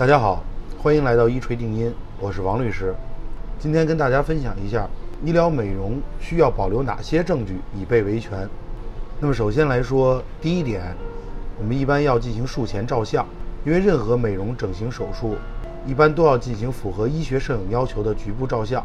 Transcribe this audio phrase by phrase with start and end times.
[0.00, 0.42] 大家好，
[0.78, 2.94] 欢迎来到一锤定音，我是王律师。
[3.58, 4.88] 今天跟大家分享一下
[5.22, 8.48] 医疗美容需要保留哪些证据以备维权。
[9.20, 10.96] 那么首先来说，第一点，
[11.58, 13.26] 我们一般要进行术前照相，
[13.62, 15.36] 因为任何美容整形手术
[15.86, 18.82] 一般都要进行符合医学摄影要求的局部照相。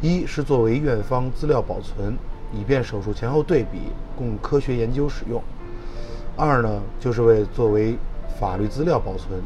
[0.00, 2.16] 一是作为院方资料保存，
[2.54, 3.80] 以便手术前后对比，
[4.16, 5.42] 供科学研究使用；
[6.38, 7.98] 二呢，就是为作为
[8.40, 9.42] 法律资料保存。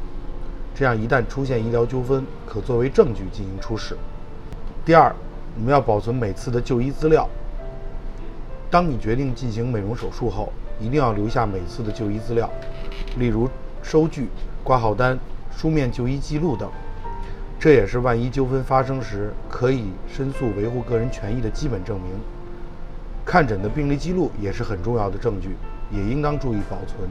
[0.74, 3.96] 这样一旦出现医疗纠纷，可作为证据进行出示。
[4.84, 5.14] 第二，
[5.56, 7.28] 我们要保存每次的就医资料。
[8.70, 10.50] 当你决定进行美容手术后，
[10.80, 12.48] 一定要留下每次的就医资料，
[13.18, 13.48] 例如
[13.82, 14.28] 收据、
[14.64, 15.18] 挂号单、
[15.54, 16.70] 书面就医记录等。
[17.60, 22.10] 这也是万一纠纷发生时可以申诉维护个人权益的基本证明。
[23.24, 25.50] 看诊的病历记录也是很重要的证据，
[25.92, 27.08] 也应当注意保存。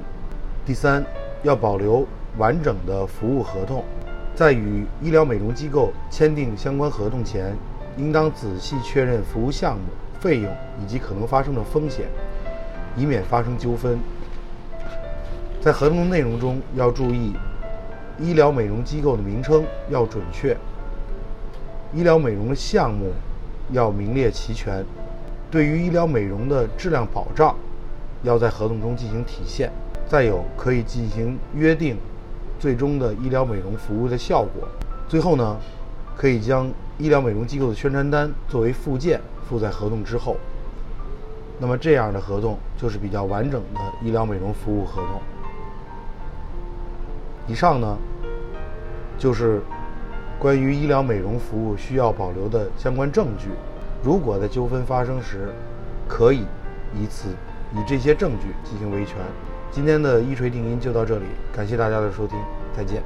[0.66, 1.06] 第三，
[1.44, 2.06] 要保留。
[2.38, 3.84] 完整的服务合同，
[4.34, 7.56] 在与医疗美容机构签订相关合同前，
[7.98, 9.84] 应当仔细确认服务项目、
[10.20, 12.06] 费用以及可能发生的风险，
[12.96, 14.00] 以免发生纠纷。
[15.60, 17.34] 在合同的内容中要注意，
[18.18, 20.56] 医疗美容机构的名称要准确，
[21.94, 23.12] 医疗美容的项目
[23.72, 24.86] 要名列齐全，
[25.52, 27.56] 对于医疗美容的质量保障，
[28.24, 29.72] 要在合同中进行体现。
[30.08, 31.98] 再有，可以进行约定。
[32.62, 34.68] 最终的医疗美容服务的效果。
[35.10, 35.58] 最后呢，
[36.16, 40.38] 可以将医疗美容机构的宣传单作为附件附在合同之后。
[41.60, 45.20] 那么这样的合同就是比较完整的医疗美容服务合同。
[47.48, 47.98] 以上呢，
[49.18, 49.60] 就是
[50.38, 53.50] 关于医疗美容服务需要保留的相关证据。
[54.04, 55.50] 如果在纠纷发生时，
[56.08, 56.46] 可以
[56.96, 57.30] 以此
[57.74, 59.18] 以这些证据进行维权。
[59.72, 62.38] 今天的一锤定音就到这里，感谢大家的收听，
[62.76, 63.02] 再见。